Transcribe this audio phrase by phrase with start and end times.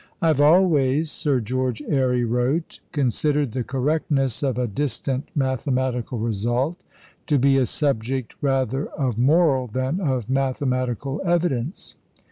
[0.19, 6.81] "I have always," Sir George Airy wrote, "considered the correctness of a distant mathematical result
[7.27, 11.97] to be a subject rather of moral than of mathematical evidence."